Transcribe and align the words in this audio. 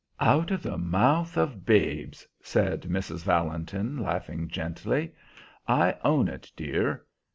"'Out 0.19 0.49
of 0.49 0.63
the 0.63 0.79
mouth 0.79 1.37
of 1.37 1.63
babes,'" 1.63 2.27
said 2.41 2.81
Mrs. 2.89 3.23
Valentin, 3.23 3.99
laughing 3.99 4.47
gently. 4.47 5.13
"I 5.67 5.95
own 6.03 6.27
it, 6.27 6.51
dear. 6.55 7.05